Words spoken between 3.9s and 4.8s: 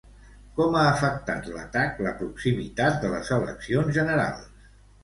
generals?